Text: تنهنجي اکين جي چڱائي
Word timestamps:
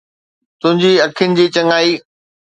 تنهنجي 0.59 0.91
اکين 1.05 1.29
جي 1.37 1.45
چڱائي 1.55 1.91